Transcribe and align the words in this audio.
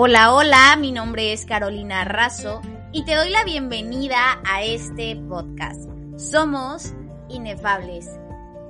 Hola, 0.00 0.32
hola, 0.32 0.76
mi 0.76 0.92
nombre 0.92 1.32
es 1.32 1.44
Carolina 1.44 2.04
Razo 2.04 2.62
y 2.92 3.04
te 3.04 3.16
doy 3.16 3.30
la 3.30 3.42
bienvenida 3.42 4.40
a 4.44 4.62
este 4.62 5.16
podcast. 5.16 5.90
Somos 6.16 6.94
inefables. 7.28 8.08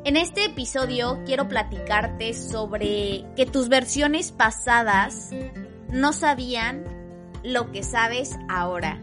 En 0.07 0.17
este 0.17 0.47
episodio 0.47 1.23
quiero 1.27 1.47
platicarte 1.47 2.33
sobre 2.33 3.27
que 3.37 3.45
tus 3.45 3.69
versiones 3.69 4.33
pasadas 4.33 5.29
no 5.91 6.15
sabían 6.15 6.87
lo 7.45 7.73
que 7.73 7.83
sabes 7.83 8.35
ahora. 8.49 8.99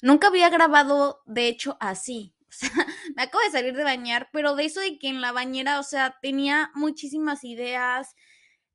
Nunca 0.00 0.28
había 0.28 0.48
grabado, 0.48 1.20
de 1.26 1.48
hecho, 1.48 1.76
así. 1.78 2.34
me 3.16 3.22
acabo 3.22 3.44
de 3.44 3.50
salir 3.50 3.74
de 3.76 3.84
bañar, 3.84 4.28
pero 4.32 4.54
de 4.56 4.64
eso 4.64 4.80
de 4.80 4.98
que 4.98 5.08
en 5.08 5.20
la 5.20 5.32
bañera, 5.32 5.78
o 5.80 5.82
sea, 5.82 6.18
tenía 6.22 6.70
muchísimas 6.74 7.44
ideas. 7.44 8.14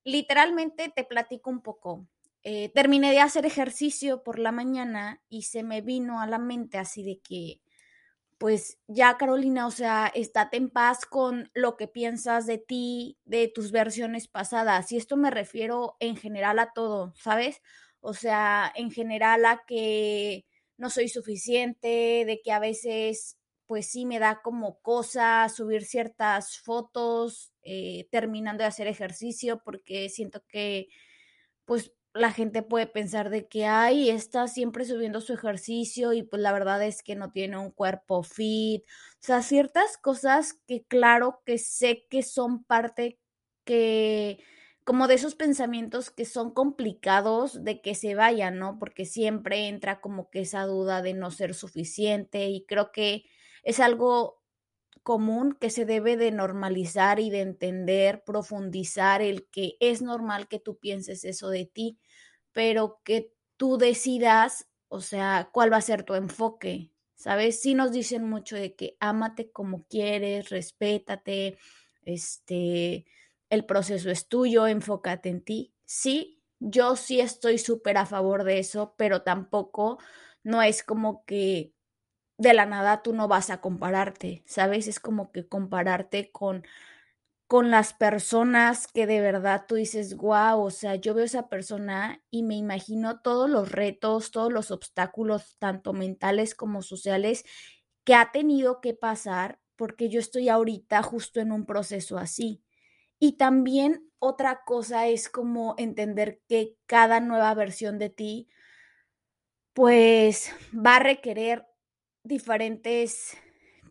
Literalmente 0.03 0.91
te 0.95 1.03
platico 1.03 1.49
un 1.49 1.61
poco. 1.61 2.07
Eh, 2.43 2.69
terminé 2.73 3.11
de 3.11 3.19
hacer 3.19 3.45
ejercicio 3.45 4.23
por 4.23 4.39
la 4.39 4.51
mañana 4.51 5.21
y 5.29 5.43
se 5.43 5.63
me 5.63 5.81
vino 5.81 6.21
a 6.21 6.27
la 6.27 6.39
mente 6.39 6.77
así 6.77 7.03
de 7.03 7.19
que, 7.19 7.61
pues 8.37 8.79
ya 8.87 9.17
Carolina, 9.17 9.67
o 9.67 9.71
sea, 9.71 10.11
estate 10.13 10.57
en 10.57 10.69
paz 10.69 11.05
con 11.05 11.49
lo 11.53 11.75
que 11.77 11.87
piensas 11.87 12.45
de 12.45 12.59
ti, 12.59 13.17
de 13.25 13.47
tus 13.47 13.71
versiones 13.71 14.27
pasadas. 14.27 14.91
Y 14.91 14.97
esto 14.97 15.17
me 15.17 15.31
refiero 15.31 15.97
en 15.99 16.15
general 16.17 16.59
a 16.59 16.71
todo, 16.73 17.13
¿sabes? 17.17 17.61
O 18.01 18.13
sea, 18.13 18.71
en 18.75 18.91
general 18.91 19.45
a 19.45 19.63
que 19.67 20.45
no 20.77 20.89
soy 20.89 21.09
suficiente, 21.09 22.23
de 22.25 22.41
que 22.43 22.51
a 22.51 22.59
veces 22.59 23.36
pues 23.67 23.87
sí 23.91 24.05
me 24.05 24.19
da 24.19 24.41
como 24.41 24.79
cosa 24.81 25.47
subir 25.49 25.85
ciertas 25.85 26.59
fotos 26.59 27.53
eh, 27.63 28.07
terminando 28.11 28.63
de 28.63 28.67
hacer 28.69 28.87
ejercicio 28.87 29.61
porque 29.63 30.09
siento 30.09 30.43
que 30.47 30.87
pues 31.65 31.93
la 32.13 32.31
gente 32.31 32.63
puede 32.63 32.87
pensar 32.87 33.29
de 33.29 33.47
que 33.47 33.65
ay, 33.65 34.09
está 34.09 34.47
siempre 34.47 34.85
subiendo 34.85 35.21
su 35.21 35.33
ejercicio 35.33 36.13
y 36.13 36.23
pues 36.23 36.41
la 36.41 36.51
verdad 36.51 36.83
es 36.83 37.03
que 37.03 37.15
no 37.15 37.31
tiene 37.31 37.57
un 37.57 37.71
cuerpo 37.71 38.23
fit. 38.23 38.83
O 38.83 39.17
sea, 39.19 39.41
ciertas 39.41 39.97
cosas 39.97 40.53
que 40.67 40.83
claro 40.85 41.41
que 41.45 41.57
sé 41.59 42.05
que 42.09 42.23
son 42.23 42.63
parte 42.63 43.19
que 43.65 44.39
como 44.83 45.07
de 45.07 45.15
esos 45.15 45.35
pensamientos 45.35 46.11
que 46.11 46.23
son 46.25 46.53
complicados 46.53 47.63
de 47.63 47.81
que 47.81 47.93
se 47.93 48.15
vayan, 48.15 48.57
¿no? 48.57 48.79
Porque 48.79 49.05
siempre 49.05 49.67
entra 49.67 49.99
como 49.99 50.29
que 50.29 50.39
esa 50.41 50.65
duda 50.65 51.01
de 51.01 51.13
no 51.13 51.29
ser 51.29 51.53
suficiente 51.53 52.47
y 52.47 52.65
creo 52.65 52.91
que 52.93 53.25
es 53.67 53.81
algo 53.81 54.41
común 55.03 55.57
que 55.59 55.69
se 55.69 55.83
debe 55.83 56.15
de 56.15 56.31
normalizar 56.31 57.19
y 57.19 57.29
de 57.29 57.41
entender, 57.41 58.23
profundizar 58.23 59.21
el 59.21 59.45
que 59.49 59.75
es 59.81 60.01
normal 60.01 60.47
que 60.47 60.57
tú 60.57 60.77
pienses 60.77 61.25
eso 61.25 61.49
de 61.49 61.65
ti, 61.65 61.99
pero 62.53 63.01
que 63.03 63.33
tú 63.57 63.77
decidas, 63.77 64.69
o 64.87 65.01
sea, 65.01 65.49
cuál 65.51 65.73
va 65.73 65.77
a 65.77 65.81
ser 65.81 66.03
tu 66.03 66.13
enfoque, 66.15 66.93
¿sabes? 67.15 67.59
Sí 67.61 67.73
nos 67.75 67.91
dicen 67.91 68.23
mucho 68.23 68.55
de 68.55 68.73
que 68.73 68.95
ámate 69.01 69.51
como 69.51 69.85
quieres, 69.87 70.49
respétate, 70.49 71.57
este, 72.03 73.05
el 73.49 73.65
proceso 73.65 74.09
es 74.09 74.29
tuyo, 74.29 74.65
enfócate 74.65 75.27
en 75.27 75.41
ti. 75.43 75.73
Sí, 75.83 76.41
yo 76.59 76.95
sí 76.95 77.19
estoy 77.19 77.57
súper 77.57 77.97
a 77.97 78.05
favor 78.05 78.45
de 78.45 78.59
eso, 78.59 78.95
pero 78.97 79.23
tampoco 79.23 79.99
no 80.41 80.61
es 80.61 80.83
como 80.83 81.25
que 81.25 81.73
de 82.37 82.53
la 82.53 82.65
nada 82.65 83.01
tú 83.03 83.13
no 83.13 83.27
vas 83.27 83.49
a 83.49 83.61
compararte, 83.61 84.43
¿sabes? 84.47 84.87
Es 84.87 84.99
como 84.99 85.31
que 85.31 85.47
compararte 85.47 86.31
con 86.31 86.63
con 87.47 87.71
las 87.71 87.93
personas 87.93 88.87
que 88.87 89.07
de 89.07 89.21
verdad 89.21 89.65
tú 89.67 89.75
dices, 89.75 90.15
wow, 90.17 90.59
o 90.61 90.69
sea, 90.71 90.95
yo 90.95 91.13
veo 91.13 91.25
esa 91.25 91.47
persona 91.49 92.21
y 92.29 92.43
me 92.43 92.55
imagino 92.55 93.21
todos 93.21 93.49
los 93.49 93.71
retos, 93.71 94.31
todos 94.31 94.51
los 94.51 94.71
obstáculos, 94.71 95.55
tanto 95.59 95.93
mentales 95.93 96.55
como 96.55 96.81
sociales, 96.81 97.45
que 98.03 98.15
ha 98.15 98.31
tenido 98.31 98.81
que 98.81 98.93
pasar 98.93 99.59
porque 99.77 100.09
yo 100.09 100.19
estoy 100.19 100.49
ahorita 100.49 101.03
justo 101.03 101.39
en 101.39 101.51
un 101.51 101.65
proceso 101.65 102.17
así. 102.17 102.63
Y 103.19 103.33
también 103.33 104.09
otra 104.19 104.63
cosa 104.65 105.07
es 105.07 105.29
como 105.29 105.75
entender 105.77 106.41
que 106.49 106.75
cada 106.87 107.19
nueva 107.21 107.53
versión 107.55 107.99
de 107.99 108.09
ti, 108.09 108.49
pues 109.73 110.51
va 110.73 110.95
a 110.97 110.99
requerir 110.99 111.63
diferentes, 112.27 113.37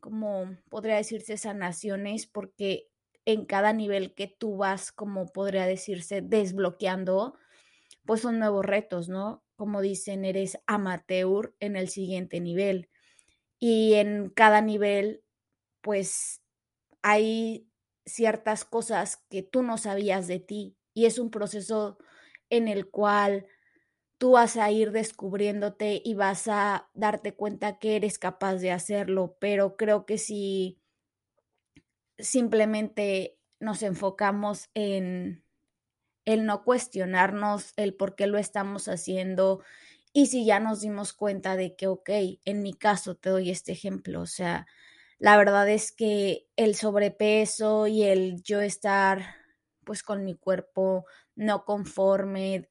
como 0.01 0.57
podría 0.69 0.97
decirse, 0.97 1.37
sanaciones, 1.37 2.27
porque 2.27 2.89
en 3.25 3.45
cada 3.45 3.73
nivel 3.73 4.15
que 4.15 4.29
tú 4.29 4.57
vas, 4.57 4.93
como 4.93 5.27
podría 5.27 5.67
decirse, 5.67 6.23
desbloqueando, 6.23 7.35
pues 8.05 8.21
son 8.21 8.39
nuevos 8.39 8.65
retos, 8.65 9.09
¿no? 9.09 9.45
Como 9.57 9.81
dicen, 9.81 10.25
eres 10.25 10.59
amateur 10.67 11.55
en 11.61 11.77
el 11.77 11.89
siguiente 11.89 12.41
nivel. 12.41 12.89
Y 13.59 13.95
en 13.95 14.31
cada 14.31 14.61
nivel, 14.61 15.25
pues 15.81 16.43
hay 17.03 17.69
ciertas 18.05 18.65
cosas 18.65 19.25
que 19.31 19.43
tú 19.43 19.63
no 19.63 19.79
sabías 19.79 20.29
de 20.29 20.41
ti. 20.41 20.77
Y 20.95 21.07
es 21.07 21.19
un 21.19 21.31
proceso 21.31 21.99
en 22.51 22.69
el 22.69 22.91
cual 22.91 23.47
tú 24.19 24.33
vas 24.33 24.57
a 24.57 24.71
ir 24.71 24.93
descubriéndote 24.93 26.01
y 26.05 26.15
vas 26.15 26.49
a 26.49 26.91
darte 26.95 27.35
cuenta 27.35 27.79
que 27.79 27.97
eres 27.97 28.19
capaz 28.19 28.57
de 28.57 28.73
hacerlo, 28.73 29.37
pero 29.41 29.77
creo 29.77 30.07
que 30.07 30.19
si 30.19 30.81
simplemente 32.19 33.39
nos 33.61 33.83
enfocamos 33.83 34.69
en 34.75 35.45
el 36.25 36.47
no 36.47 36.65
cuestionarnos 36.65 37.73
el 37.77 37.95
por 37.95 38.17
qué 38.17 38.27
lo 38.27 38.39
estamos 38.39 38.89
haciendo 38.89 39.63
y 40.13 40.27
si 40.27 40.47
ya 40.47 40.61
nos 40.61 40.81
dimos 40.81 41.13
cuenta 41.13 41.57
de 41.57 41.77
que, 41.77 41.87
ok, 41.89 42.11
en 42.45 42.63
mi 42.63 42.75
caso 42.75 43.17
te 43.17 43.31
doy 43.31 43.51
este 43.51 43.73
ejemplo, 43.73 44.23
o 44.23 44.27
sea, 44.27 44.67
la 45.19 45.37
verdad 45.37 45.69
es 45.69 45.93
que 45.93 46.49
el 46.57 46.75
sobrepeso 46.75 47.87
y 47.87 48.03
el 48.05 48.43
yo 48.43 48.61
estar 48.61 49.37
pues 49.85 50.03
con 50.03 50.25
mi 50.25 50.35
cuerpo 50.37 51.07
no 51.37 51.65
conforme, 51.65 52.71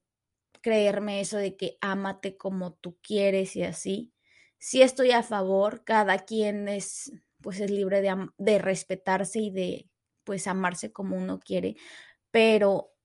creerme 0.65 1.21
eso 1.21 1.37
de 1.37 1.55
que 1.55 1.77
ámate 1.79 2.37
como 2.37 2.73
tú 2.73 2.97
quieres 3.03 3.55
y 3.55 3.61
así. 3.61 4.11
Sí 4.57 4.81
estoy 4.81 5.11
a 5.11 5.21
favor, 5.21 5.83
cada 5.83 6.17
quien 6.17 6.67
es 6.67 7.11
pues 7.39 7.59
es 7.59 7.69
libre 7.69 8.01
de, 8.01 8.29
de 8.39 8.57
respetarse 8.57 9.39
y 9.41 9.51
de 9.51 9.91
pues 10.23 10.47
amarse 10.47 10.91
como 10.91 11.17
uno 11.17 11.39
quiere, 11.39 11.75
pero 12.31 12.95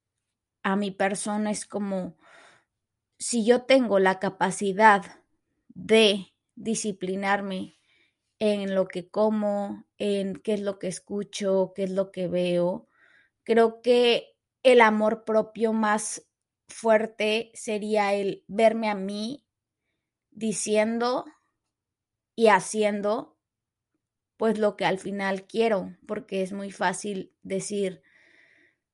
a 0.62 0.75
mi 0.75 0.91
persona 0.91 1.50
es 1.50 1.66
como 1.66 2.16
si 3.19 3.44
yo 3.44 3.65
tengo 3.65 3.99
la 3.99 4.20
capacidad 4.20 5.04
de 5.69 6.32
disciplinarme 6.54 7.76
en 8.38 8.75
lo 8.75 8.88
que 8.88 9.10
como, 9.10 9.84
en 9.99 10.37
qué 10.37 10.55
es 10.55 10.61
lo 10.62 10.79
que 10.79 10.88
escucho, 10.88 11.75
qué 11.76 11.82
es 11.82 11.90
lo 11.90 12.11
que 12.11 12.26
veo, 12.26 12.88
creo 13.44 13.82
que 13.82 14.34
el 14.62 14.81
amor 14.81 15.25
propio 15.25 15.75
más 15.75 16.30
fuerte 16.70 17.50
sería 17.55 18.14
el 18.14 18.44
verme 18.49 18.88
a 18.88 18.94
mí 18.94 19.46
diciendo 20.31 21.25
y 22.34 22.49
haciendo 22.49 23.37
pues 24.37 24.58
lo 24.58 24.76
que 24.76 24.87
al 24.87 24.99
final 24.99 25.46
quiero, 25.46 25.96
porque 26.06 26.43
es 26.43 26.52
muy 26.52 26.70
fácil 26.70 27.34
decir, 27.43 28.02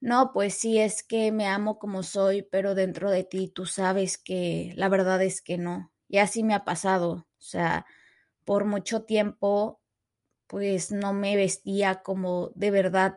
no, 0.01 0.33
pues 0.33 0.55
sí 0.55 0.79
es 0.79 1.03
que 1.03 1.33
me 1.33 1.47
amo 1.47 1.79
como 1.79 2.03
soy, 2.03 2.43
pero 2.43 2.75
dentro 2.75 3.11
de 3.11 3.25
ti 3.25 3.49
tú 3.49 3.67
sabes 3.67 4.19
que 4.19 4.73
la 4.77 4.89
verdad 4.89 5.23
es 5.23 5.43
que 5.43 5.59
no. 5.59 5.93
Y 6.09 6.19
así 6.19 6.43
me 6.43 6.55
ha 6.55 6.65
pasado, 6.65 7.11
o 7.13 7.43
sea, 7.43 7.87
por 8.45 8.65
mucho 8.65 9.05
tiempo 9.05 9.81
pues 10.47 10.93
no 10.93 11.13
me 11.13 11.37
vestía 11.37 12.03
como 12.03 12.53
de 12.55 12.71
verdad 12.71 13.17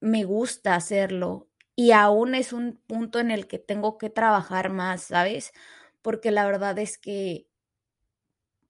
me 0.00 0.24
gusta 0.24 0.74
hacerlo 0.74 1.48
y 1.76 1.92
aún 1.92 2.34
es 2.34 2.52
un 2.52 2.80
punto 2.86 3.20
en 3.20 3.30
el 3.30 3.46
que 3.46 3.58
tengo 3.58 3.98
que 3.98 4.10
trabajar 4.10 4.70
más, 4.70 5.02
¿sabes? 5.02 5.52
Porque 6.02 6.30
la 6.30 6.46
verdad 6.46 6.78
es 6.78 6.98
que 6.98 7.48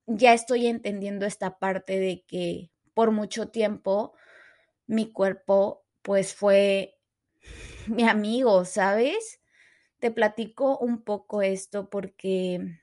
ya 0.06 0.32
estoy 0.34 0.66
entendiendo 0.66 1.26
esta 1.26 1.58
parte 1.58 1.98
de 1.98 2.24
que 2.26 2.70
por 2.94 3.10
mucho 3.10 3.48
tiempo 3.48 4.14
mi 4.86 5.12
cuerpo 5.12 5.84
pues 6.02 6.34
fue 6.34 6.98
mi 7.88 8.04
amigo, 8.04 8.64
¿sabes? 8.64 9.40
Te 10.00 10.10
platico 10.10 10.78
un 10.78 11.02
poco 11.02 11.42
esto 11.42 11.90
porque, 11.90 12.80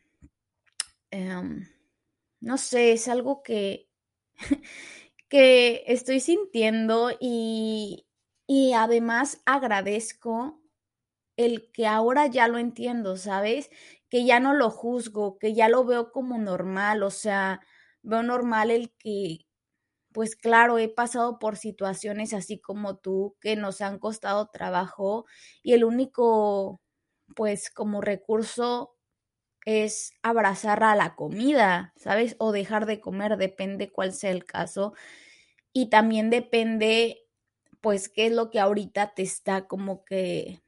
em, 1.11 1.67
no 2.41 2.57
sé, 2.57 2.93
es 2.93 3.07
algo 3.07 3.43
que, 3.43 3.89
que 5.29 5.83
estoy 5.87 6.19
sintiendo 6.19 7.11
y, 7.19 8.05
y 8.47 8.73
además 8.73 9.41
agradezco 9.45 10.61
el 11.37 11.71
que 11.73 11.87
ahora 11.87 12.27
ya 12.27 12.47
lo 12.47 12.57
entiendo, 12.59 13.17
¿sabes? 13.17 13.69
Que 14.09 14.25
ya 14.25 14.39
no 14.39 14.53
lo 14.53 14.69
juzgo, 14.71 15.39
que 15.39 15.53
ya 15.55 15.69
lo 15.69 15.85
veo 15.85 16.11
como 16.11 16.37
normal, 16.39 17.03
o 17.03 17.11
sea, 17.11 17.61
veo 18.03 18.23
normal 18.23 18.71
el 18.71 18.93
que, 18.99 19.39
pues 20.13 20.35
claro, 20.35 20.77
he 20.79 20.89
pasado 20.89 21.39
por 21.39 21.57
situaciones 21.57 22.33
así 22.33 22.59
como 22.61 22.97
tú 22.97 23.35
que 23.41 23.55
nos 23.57 23.81
han 23.81 23.99
costado 23.99 24.49
trabajo 24.51 25.25
y 25.63 25.73
el 25.73 25.83
único, 25.85 26.81
pues 27.35 27.71
como 27.71 28.01
recurso 28.01 28.95
es 29.65 30.13
abrazar 30.23 30.83
a 30.83 30.95
la 30.95 31.15
comida, 31.15 31.93
¿sabes? 31.97 32.35
O 32.39 32.51
dejar 32.51 32.85
de 32.85 32.99
comer, 33.01 33.37
depende 33.37 33.91
cuál 33.91 34.13
sea 34.13 34.31
el 34.31 34.45
caso. 34.45 34.93
Y 35.73 35.89
también 35.89 36.29
depende, 36.29 37.22
pues, 37.83 38.07
qué 38.09 38.27
es 38.27 38.31
lo 38.33 38.49
que 38.49 38.59
ahorita 38.61 39.13
te 39.13 39.23
está 39.23 39.67
como 39.67 40.05
que, 40.05 40.63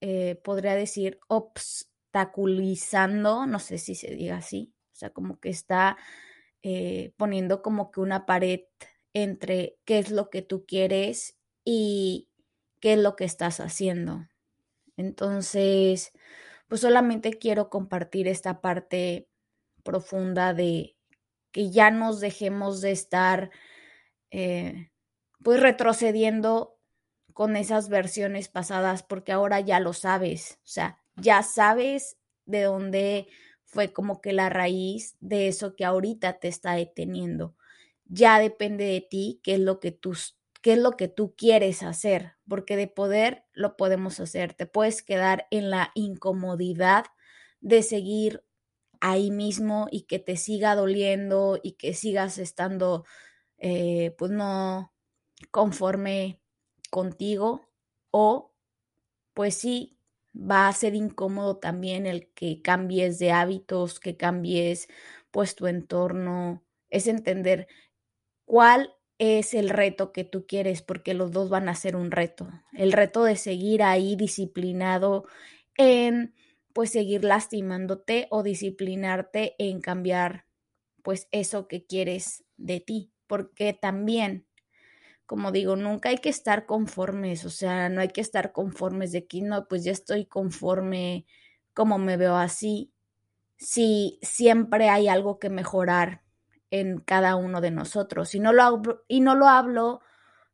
eh, 0.00 0.40
podría 0.44 0.74
decir, 0.74 1.20
obstaculizando, 1.28 3.46
no 3.46 3.58
sé 3.58 3.76
si 3.78 3.94
se 3.94 4.14
diga 4.16 4.38
así, 4.38 4.72
o 4.94 4.96
sea, 4.96 5.10
como 5.10 5.38
que 5.38 5.50
está 5.50 5.98
eh, 6.62 7.12
poniendo 7.18 7.60
como 7.62 7.90
que 7.90 8.00
una 8.00 8.24
pared 8.26 8.60
entre 9.14 9.78
qué 9.84 9.98
es 9.98 10.10
lo 10.10 10.30
que 10.30 10.40
tú 10.42 10.64
quieres 10.66 11.36
y 11.64 12.28
qué 12.80 12.94
es 12.94 12.98
lo 13.00 13.16
que 13.16 13.24
estás 13.26 13.60
haciendo. 13.60 14.26
Entonces, 14.96 16.12
pues 16.68 16.82
solamente 16.82 17.34
quiero 17.34 17.70
compartir 17.70 18.28
esta 18.28 18.62
parte 18.62 19.28
profunda 19.84 20.54
de 20.54 20.96
que 21.52 21.70
ya 21.70 21.90
nos 21.90 22.20
dejemos 22.20 22.80
de 22.80 22.92
estar 22.92 23.50
eh, 24.30 24.89
pues 25.42 25.60
retrocediendo 25.60 26.78
con 27.32 27.56
esas 27.56 27.88
versiones 27.88 28.48
pasadas 28.48 29.02
porque 29.02 29.32
ahora 29.32 29.60
ya 29.60 29.80
lo 29.80 29.92
sabes, 29.92 30.58
o 30.64 30.68
sea, 30.68 30.98
ya 31.16 31.42
sabes 31.42 32.16
de 32.44 32.62
dónde 32.62 33.28
fue 33.64 33.92
como 33.92 34.20
que 34.20 34.32
la 34.32 34.48
raíz 34.48 35.16
de 35.20 35.48
eso 35.48 35.76
que 35.76 35.84
ahorita 35.84 36.40
te 36.40 36.48
está 36.48 36.74
deteniendo. 36.74 37.56
Ya 38.04 38.40
depende 38.40 38.84
de 38.84 39.00
ti 39.00 39.40
qué 39.44 39.54
es 39.54 39.60
lo 39.60 39.78
que 39.78 39.92
tú, 39.92 40.16
qué 40.60 40.72
es 40.72 40.78
lo 40.78 40.96
que 40.96 41.06
tú 41.06 41.34
quieres 41.36 41.84
hacer, 41.84 42.32
porque 42.48 42.76
de 42.76 42.88
poder 42.88 43.44
lo 43.52 43.76
podemos 43.76 44.18
hacer. 44.18 44.54
Te 44.54 44.66
puedes 44.66 45.02
quedar 45.02 45.46
en 45.52 45.70
la 45.70 45.92
incomodidad 45.94 47.06
de 47.60 47.82
seguir 47.82 48.42
ahí 49.00 49.30
mismo 49.30 49.86
y 49.90 50.02
que 50.02 50.18
te 50.18 50.36
siga 50.36 50.74
doliendo 50.74 51.60
y 51.62 51.72
que 51.72 51.94
sigas 51.94 52.38
estando, 52.38 53.04
eh, 53.58 54.14
pues 54.18 54.32
no 54.32 54.92
conforme 55.50 56.40
contigo 56.90 57.68
o 58.10 58.52
pues 59.34 59.54
sí, 59.54 59.96
va 60.34 60.68
a 60.68 60.72
ser 60.72 60.94
incómodo 60.94 61.58
también 61.58 62.06
el 62.06 62.28
que 62.32 62.62
cambies 62.62 63.18
de 63.18 63.32
hábitos, 63.32 64.00
que 64.00 64.16
cambies 64.16 64.88
pues 65.30 65.54
tu 65.54 65.66
entorno, 65.66 66.64
es 66.88 67.06
entender 67.06 67.68
cuál 68.44 68.94
es 69.18 69.54
el 69.54 69.68
reto 69.68 70.12
que 70.12 70.24
tú 70.24 70.46
quieres, 70.46 70.82
porque 70.82 71.14
los 71.14 71.30
dos 71.30 71.50
van 71.50 71.68
a 71.68 71.74
ser 71.74 71.94
un 71.94 72.10
reto. 72.10 72.48
El 72.72 72.92
reto 72.92 73.22
de 73.22 73.36
seguir 73.36 73.82
ahí 73.82 74.16
disciplinado 74.16 75.26
en 75.76 76.34
pues 76.72 76.90
seguir 76.90 77.24
lastimándote 77.24 78.26
o 78.30 78.42
disciplinarte 78.42 79.56
en 79.58 79.80
cambiar 79.80 80.46
pues 81.02 81.28
eso 81.32 81.68
que 81.68 81.86
quieres 81.86 82.44
de 82.56 82.80
ti, 82.80 83.12
porque 83.26 83.72
también 83.72 84.46
como 85.30 85.52
digo, 85.52 85.76
nunca 85.76 86.08
hay 86.08 86.18
que 86.18 86.28
estar 86.28 86.66
conformes, 86.66 87.44
o 87.44 87.50
sea, 87.50 87.88
no 87.88 88.00
hay 88.00 88.08
que 88.08 88.20
estar 88.20 88.50
conformes 88.50 89.12
de 89.12 89.28
que 89.28 89.40
no, 89.42 89.68
pues 89.68 89.84
ya 89.84 89.92
estoy 89.92 90.26
conforme 90.26 91.24
como 91.72 91.98
me 91.98 92.16
veo 92.16 92.34
así. 92.34 92.92
Si 93.56 94.18
siempre 94.22 94.88
hay 94.88 95.06
algo 95.06 95.38
que 95.38 95.48
mejorar 95.48 96.22
en 96.72 96.98
cada 96.98 97.36
uno 97.36 97.60
de 97.60 97.70
nosotros. 97.70 98.34
Y 98.34 98.40
no 98.40 98.52
lo 98.52 98.64
hablo, 98.64 99.04
y 99.06 99.20
no 99.20 99.36
lo 99.36 99.46
hablo 99.46 100.00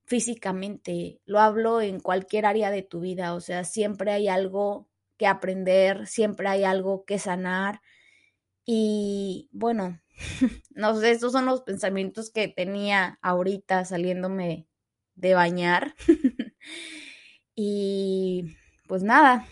físicamente, 0.04 1.20
lo 1.24 1.40
hablo 1.40 1.80
en 1.80 1.98
cualquier 2.00 2.44
área 2.44 2.70
de 2.70 2.82
tu 2.82 3.00
vida, 3.00 3.32
o 3.34 3.40
sea, 3.40 3.64
siempre 3.64 4.12
hay 4.12 4.28
algo 4.28 4.90
que 5.16 5.26
aprender, 5.26 6.06
siempre 6.06 6.48
hay 6.48 6.64
algo 6.64 7.06
que 7.06 7.18
sanar. 7.18 7.80
Y 8.66 9.48
bueno, 9.52 10.00
no 10.70 10.98
sé, 11.00 11.12
estos 11.12 11.32
son 11.32 11.46
los 11.46 11.62
pensamientos 11.62 12.30
que 12.30 12.48
tenía 12.48 13.18
ahorita 13.22 13.84
saliéndome 13.84 14.66
de 15.14 15.34
bañar. 15.34 15.94
y 17.54 18.56
pues 18.88 19.02
nada, 19.02 19.46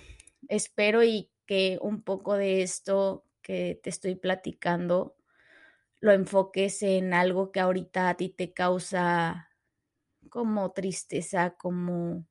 espero 0.49 1.03
y 1.05 1.31
que 1.47 1.79
un 1.81 2.03
poco 2.03 2.35
de 2.37 2.63
esto 2.63 3.25
que 3.43 3.79
te 3.83 3.91
estoy 3.91 4.15
platicando 4.17 5.17
lo 6.01 6.13
enfoques 6.13 6.83
en 6.83 7.15
algo 7.15 7.53
que 7.53 7.61
ahorita 7.61 8.11
a 8.11 8.17
ti 8.17 8.29
te 8.31 8.53
causa 8.53 9.51
como 10.31 10.73
tristeza, 10.73 11.57
como 11.59 12.27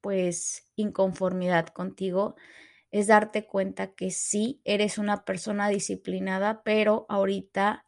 pues 0.00 0.70
inconformidad 0.76 1.66
contigo 1.68 2.36
es 2.90 3.08
darte 3.08 3.46
cuenta 3.46 3.94
que 3.94 4.10
sí 4.10 4.60
eres 4.64 4.98
una 4.98 5.24
persona 5.24 5.68
disciplinada, 5.68 6.62
pero 6.62 7.06
ahorita 7.08 7.84